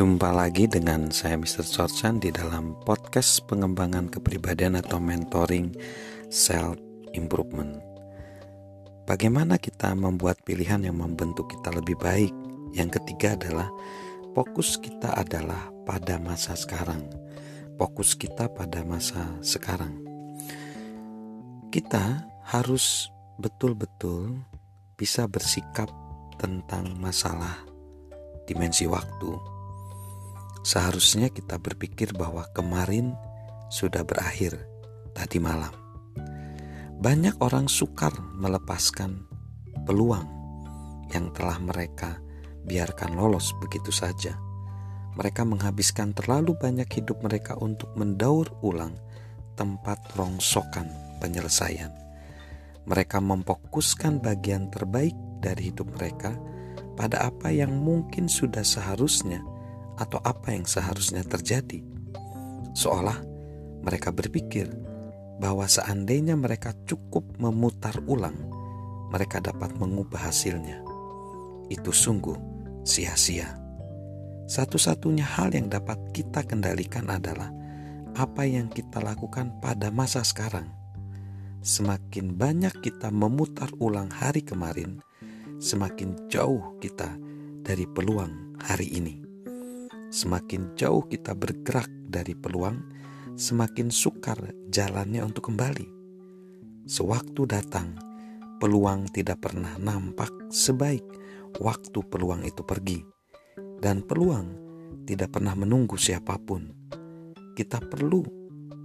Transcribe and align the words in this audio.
Jumpa 0.00 0.32
lagi 0.32 0.64
dengan 0.64 1.12
saya 1.12 1.36
Mr. 1.36 1.60
Sorchan 1.60 2.24
di 2.24 2.32
dalam 2.32 2.72
podcast 2.88 3.44
pengembangan 3.44 4.08
kepribadian 4.08 4.80
atau 4.80 4.96
mentoring 4.96 5.76
self 6.32 6.80
improvement. 7.12 7.76
Bagaimana 9.04 9.60
kita 9.60 9.92
membuat 9.92 10.40
pilihan 10.40 10.88
yang 10.88 11.04
membentuk 11.04 11.52
kita 11.52 11.68
lebih 11.76 12.00
baik? 12.00 12.32
Yang 12.72 12.96
ketiga 12.96 13.36
adalah 13.36 13.68
fokus 14.32 14.80
kita 14.80 15.12
adalah 15.20 15.68
pada 15.84 16.16
masa 16.16 16.56
sekarang. 16.56 17.04
Fokus 17.76 18.16
kita 18.16 18.48
pada 18.48 18.80
masa 18.80 19.36
sekarang. 19.44 20.00
Kita 21.68 22.24
harus 22.48 23.12
betul-betul 23.36 24.32
bisa 24.96 25.28
bersikap 25.28 25.92
tentang 26.40 26.88
masalah 26.96 27.68
dimensi 28.48 28.88
waktu. 28.88 29.59
Seharusnya 30.60 31.32
kita 31.32 31.56
berpikir 31.56 32.12
bahwa 32.12 32.44
kemarin 32.52 33.16
sudah 33.72 34.04
berakhir 34.04 34.60
tadi 35.16 35.40
malam. 35.40 35.72
Banyak 37.00 37.40
orang 37.40 37.64
sukar 37.64 38.12
melepaskan 38.36 39.24
peluang 39.88 40.28
yang 41.16 41.32
telah 41.32 41.56
mereka 41.56 42.20
biarkan 42.68 43.16
lolos 43.16 43.56
begitu 43.56 43.88
saja. 43.88 44.36
Mereka 45.16 45.42
menghabiskan 45.48 46.12
terlalu 46.12 46.54
banyak 46.60 46.86
hidup 46.92 47.24
mereka 47.24 47.56
untuk 47.58 47.90
mendaur 47.96 48.52
ulang 48.60 48.94
tempat 49.56 49.98
rongsokan 50.14 50.86
penyelesaian. 51.24 51.90
Mereka 52.84 53.18
memfokuskan 53.20 54.20
bagian 54.20 54.68
terbaik 54.68 55.16
dari 55.40 55.72
hidup 55.72 55.88
mereka 55.96 56.36
pada 56.94 57.32
apa 57.32 57.48
yang 57.48 57.80
mungkin 57.80 58.28
sudah 58.28 58.62
seharusnya 58.62 59.40
atau 60.00 60.16
apa 60.24 60.56
yang 60.56 60.64
seharusnya 60.64 61.20
terjadi. 61.20 61.84
Seolah 62.72 63.20
mereka 63.84 64.08
berpikir 64.08 64.72
bahwa 65.40 65.68
seandainya 65.68 66.36
mereka 66.36 66.72
cukup 66.88 67.36
memutar 67.36 67.96
ulang, 68.08 68.36
mereka 69.12 69.44
dapat 69.44 69.76
mengubah 69.76 70.32
hasilnya. 70.32 70.80
Itu 71.68 71.92
sungguh 71.92 72.36
sia-sia. 72.84 73.56
Satu-satunya 74.50 75.22
hal 75.22 75.54
yang 75.54 75.70
dapat 75.70 76.00
kita 76.10 76.42
kendalikan 76.42 77.06
adalah 77.06 77.54
apa 78.18 78.42
yang 78.42 78.66
kita 78.66 78.98
lakukan 78.98 79.62
pada 79.62 79.94
masa 79.94 80.26
sekarang. 80.26 80.66
Semakin 81.60 82.34
banyak 82.34 82.82
kita 82.82 83.12
memutar 83.12 83.70
ulang 83.78 84.10
hari 84.10 84.42
kemarin, 84.42 84.98
semakin 85.62 86.16
jauh 86.26 86.80
kita 86.82 87.14
dari 87.62 87.84
peluang 87.86 88.58
hari 88.58 88.90
ini. 88.90 89.29
Semakin 90.10 90.74
jauh 90.74 91.06
kita 91.06 91.38
bergerak 91.38 91.86
dari 92.10 92.34
peluang, 92.34 92.82
semakin 93.38 93.94
sukar 93.94 94.42
jalannya 94.66 95.22
untuk 95.22 95.46
kembali. 95.46 95.86
Sewaktu 96.90 97.46
datang, 97.46 97.94
peluang 98.58 99.06
tidak 99.14 99.38
pernah 99.46 99.78
nampak 99.78 100.50
sebaik 100.50 101.06
waktu 101.62 102.02
peluang 102.10 102.42
itu 102.42 102.66
pergi, 102.66 102.98
dan 103.78 104.02
peluang 104.02 104.50
tidak 105.06 105.38
pernah 105.38 105.54
menunggu 105.54 105.94
siapa 105.94 106.42
pun. 106.42 106.74
Kita 107.54 107.78
perlu 107.78 108.26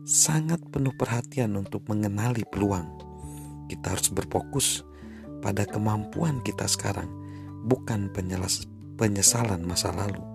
sangat 0.05 0.61
penuh 0.69 0.93
perhatian 0.93 1.57
untuk 1.57 1.89
mengenali 1.89 2.45
peluang. 2.45 3.01
Kita 3.65 3.97
harus 3.97 4.13
berfokus 4.13 4.85
pada 5.41 5.65
kemampuan 5.65 6.45
kita 6.45 6.69
sekarang, 6.69 7.09
bukan 7.65 8.13
penyesalan 8.93 9.65
masa 9.65 9.89
lalu. 9.89 10.34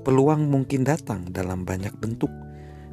Peluang 0.00 0.48
mungkin 0.48 0.80
datang 0.80 1.28
dalam 1.28 1.68
banyak 1.68 1.92
bentuk 2.00 2.32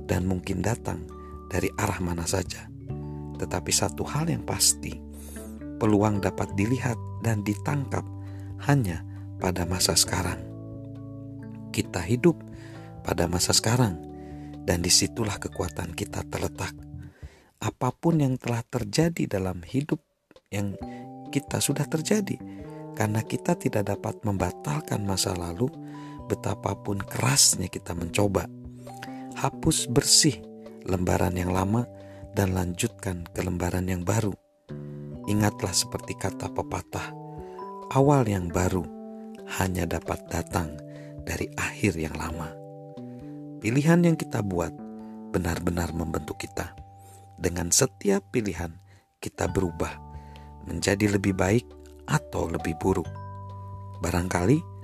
dan 0.04 0.28
mungkin 0.28 0.60
datang 0.60 1.08
dari 1.48 1.72
arah 1.80 2.04
mana 2.04 2.28
saja. 2.28 2.68
Tetapi 3.40 3.72
satu 3.72 4.04
hal 4.04 4.28
yang 4.28 4.44
pasti, 4.44 4.92
peluang 5.80 6.20
dapat 6.20 6.52
dilihat 6.58 7.00
dan 7.24 7.46
ditangkap 7.48 8.04
hanya 8.68 9.08
pada 9.40 9.64
masa 9.64 9.96
sekarang. 9.96 10.42
Kita 11.72 12.04
hidup 12.04 12.36
pada 13.06 13.30
masa 13.30 13.56
sekarang, 13.56 13.96
dan 14.68 14.84
di 14.84 14.92
situlah 14.92 15.40
kekuatan 15.40 15.96
kita 15.96 16.28
terletak. 16.28 16.76
Apa 17.64 17.96
pun 17.96 18.20
yang 18.20 18.36
telah 18.36 18.62
terjadi 18.68 19.40
dalam 19.40 19.64
hidup 19.64 20.04
yang 20.52 20.76
kita 21.32 21.64
sudah 21.64 21.88
terjadi 21.88 22.36
karena 22.98 23.22
kita 23.24 23.56
tidak 23.56 23.88
dapat 23.88 24.20
membatalkan 24.26 25.06
masa 25.06 25.38
lalu 25.38 25.70
betapapun 26.28 27.00
kerasnya 27.02 27.72
kita 27.72 27.96
mencoba. 27.96 28.46
Hapus 29.40 29.88
bersih 29.88 30.38
lembaran 30.84 31.36
yang 31.36 31.56
lama 31.56 31.88
dan 32.36 32.54
lanjutkan 32.54 33.26
ke 33.32 33.42
lembaran 33.42 33.88
yang 33.88 34.06
baru. 34.06 34.36
Ingatlah 35.28 35.76
seperti 35.76 36.16
kata 36.16 36.48
pepatah, 36.52 37.12
awal 37.92 38.24
yang 38.28 38.48
baru 38.48 38.86
hanya 39.60 39.88
dapat 39.88 40.24
datang 40.32 40.76
dari 41.28 41.52
akhir 41.60 42.00
yang 42.00 42.16
lama. 42.16 42.52
Pilihan 43.60 44.00
yang 44.08 44.16
kita 44.16 44.40
buat 44.40 44.72
benar-benar 45.36 45.92
membentuk 45.92 46.40
kita. 46.40 46.72
Dengan 47.38 47.70
setiap 47.70 48.32
pilihan, 48.32 48.72
kita 49.20 49.52
berubah 49.52 49.92
menjadi 50.66 51.20
lebih 51.20 51.36
baik 51.36 51.66
atau 52.08 52.48
lebih 52.48 52.80
buruk. 52.80 53.08
Barangkali 54.00 54.77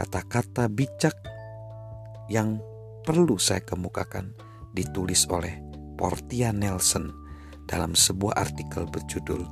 kata-kata 0.00 0.72
bijak 0.72 1.12
yang 2.32 2.56
perlu 3.04 3.36
saya 3.36 3.60
kemukakan 3.60 4.32
ditulis 4.72 5.28
oleh 5.28 5.60
Portia 6.00 6.56
Nelson 6.56 7.12
dalam 7.68 7.92
sebuah 7.92 8.40
artikel 8.40 8.88
berjudul 8.88 9.44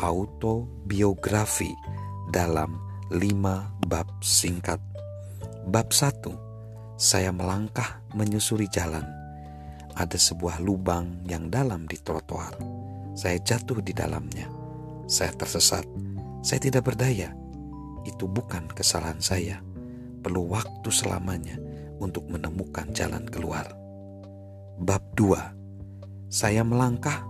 Autobiografi 0.00 1.68
dalam 2.32 2.80
lima 3.12 3.68
bab 3.84 4.08
singkat. 4.24 4.80
Bab 5.68 5.92
satu, 5.92 6.32
saya 6.96 7.28
melangkah 7.28 8.00
menyusuri 8.16 8.64
jalan. 8.72 9.04
Ada 10.00 10.16
sebuah 10.16 10.64
lubang 10.64 11.20
yang 11.28 11.52
dalam 11.52 11.84
di 11.84 12.00
trotoar. 12.00 12.56
Saya 13.12 13.36
jatuh 13.38 13.84
di 13.84 13.92
dalamnya 13.92 14.64
saya 15.04 15.36
tersesat, 15.36 15.84
saya 16.40 16.60
tidak 16.60 16.88
berdaya. 16.88 17.36
Itu 18.08 18.24
bukan 18.24 18.68
kesalahan 18.72 19.20
saya. 19.20 19.60
Perlu 20.24 20.48
waktu 20.48 20.88
selamanya 20.88 21.60
untuk 22.00 22.24
menemukan 22.32 22.88
jalan 22.96 23.28
keluar. 23.28 23.68
Bab 24.80 25.04
2. 25.20 26.32
Saya 26.32 26.64
melangkah 26.64 27.22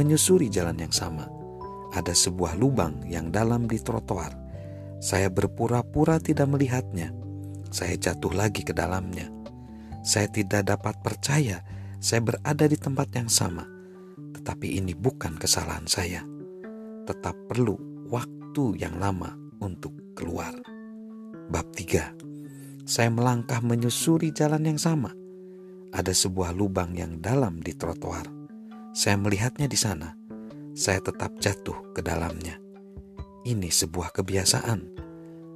menyusuri 0.00 0.48
jalan 0.48 0.80
yang 0.80 0.90
sama. 0.90 1.28
Ada 1.92 2.16
sebuah 2.16 2.56
lubang 2.56 3.04
yang 3.04 3.28
dalam 3.28 3.68
di 3.68 3.76
trotoar. 3.76 4.32
Saya 4.98 5.28
berpura-pura 5.28 6.16
tidak 6.18 6.48
melihatnya. 6.48 7.12
Saya 7.68 8.00
jatuh 8.00 8.32
lagi 8.32 8.64
ke 8.64 8.72
dalamnya. 8.72 9.28
Saya 10.00 10.32
tidak 10.32 10.72
dapat 10.72 10.96
percaya 11.04 11.60
saya 12.00 12.24
berada 12.24 12.64
di 12.64 12.80
tempat 12.80 13.12
yang 13.12 13.28
sama. 13.28 13.68
Tetapi 14.32 14.80
ini 14.80 14.96
bukan 14.96 15.36
kesalahan 15.36 15.84
saya 15.84 16.24
tetap 17.08 17.32
perlu 17.48 18.04
waktu 18.12 18.76
yang 18.76 19.00
lama 19.00 19.32
untuk 19.64 19.96
keluar. 20.12 20.52
Bab 21.48 21.64
3. 21.72 22.27
Saya 22.88 23.12
melangkah 23.12 23.60
menyusuri 23.60 24.32
jalan 24.32 24.64
yang 24.64 24.80
sama. 24.80 25.12
Ada 25.92 26.16
sebuah 26.16 26.56
lubang 26.56 26.96
yang 26.96 27.20
dalam 27.20 27.60
di 27.60 27.76
trotoar. 27.76 28.24
Saya 28.96 29.20
melihatnya 29.20 29.68
di 29.68 29.76
sana. 29.76 30.16
Saya 30.72 31.04
tetap 31.04 31.36
jatuh 31.36 31.92
ke 31.92 32.00
dalamnya. 32.00 32.56
Ini 33.44 33.68
sebuah 33.68 34.16
kebiasaan. 34.16 34.80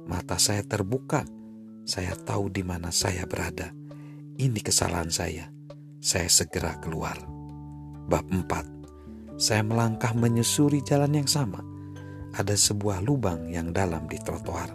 Mata 0.05 0.37
saya 0.37 0.61
terbuka. 0.61 1.25
Saya 1.89 2.13
tahu 2.13 2.53
di 2.53 2.61
mana 2.61 2.93
saya 2.93 3.25
berada. 3.25 3.73
Ini 4.37 4.61
kesalahan 4.61 5.09
saya. 5.09 5.49
Saya 5.97 6.29
segera 6.29 6.77
keluar. 6.77 7.17
Bab 8.05 8.29
4 8.29 8.73
saya 9.33 9.65
melangkah 9.65 10.13
menyusuri 10.13 10.85
jalan 10.85 11.17
yang 11.17 11.29
sama. 11.29 11.65
Ada 12.37 12.53
sebuah 12.53 13.01
lubang 13.01 13.49
yang 13.49 13.73
dalam 13.73 14.05
di 14.05 14.21
trotoar. 14.21 14.69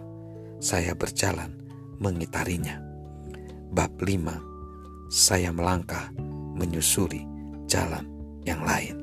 Saya 0.59 0.91
berjalan 0.91 1.58
mengitarinya. 1.99 2.79
Bab 3.75 3.93
5. 3.99 5.11
Saya 5.11 5.51
melangkah 5.51 6.09
menyusuri 6.55 7.27
jalan 7.69 8.07
yang 8.47 8.63
lain. 8.63 8.97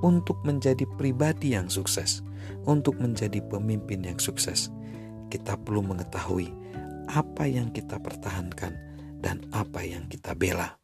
Untuk 0.00 0.40
menjadi 0.44 0.86
pribadi 0.96 1.52
yang 1.56 1.68
sukses, 1.68 2.24
untuk 2.64 2.96
menjadi 3.00 3.40
pemimpin 3.48 4.00
yang 4.00 4.16
sukses, 4.16 4.72
kita 5.28 5.56
perlu 5.60 5.84
mengetahui 5.84 6.48
apa 7.10 7.44
yang 7.44 7.68
kita 7.74 8.00
pertahankan 8.00 8.76
dan 9.20 9.44
apa 9.52 9.84
yang 9.84 10.08
kita 10.08 10.32
bela. 10.32 10.80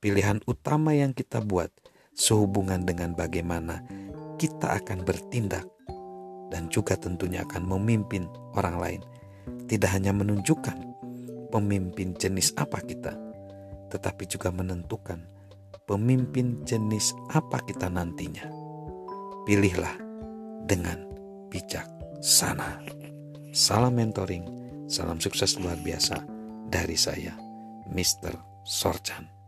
Pilihan 0.00 0.40
utama 0.48 0.96
yang 0.96 1.12
kita 1.12 1.44
buat 1.44 1.68
sehubungan 2.16 2.88
dengan 2.88 3.12
bagaimana 3.12 3.84
kita 4.40 4.80
akan 4.80 5.04
bertindak 5.04 5.68
dan 6.48 6.72
juga 6.72 6.96
tentunya 6.96 7.44
akan 7.44 7.68
memimpin 7.68 8.24
orang 8.56 8.76
lain. 8.80 9.00
Tidak 9.70 9.86
hanya 9.86 10.10
menunjukkan 10.10 10.78
pemimpin 11.54 12.18
jenis 12.18 12.50
apa 12.58 12.82
kita, 12.82 13.14
tetapi 13.86 14.26
juga 14.26 14.50
menentukan 14.50 15.22
pemimpin 15.86 16.66
jenis 16.66 17.14
apa 17.30 17.62
kita 17.62 17.86
nantinya. 17.86 18.50
Pilihlah 19.46 19.94
dengan 20.66 20.98
bijaksana. 21.54 22.82
Salam 23.54 23.94
mentoring, 23.94 24.42
salam 24.90 25.22
sukses 25.22 25.54
luar 25.62 25.78
biasa 25.78 26.18
dari 26.66 26.98
saya, 26.98 27.38
Mr. 27.94 28.34
Sorchan. 28.66 29.39